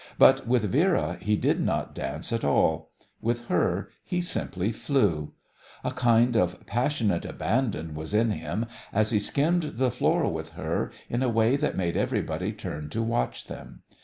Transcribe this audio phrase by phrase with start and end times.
[0.17, 2.89] But with Vera he did not dance at all;
[3.21, 5.33] with her he simply flew.
[5.83, 10.91] A kind of passionate abandon was in him as he skimmed the floor with her
[11.07, 13.83] in a way that made everybody turn to watch them.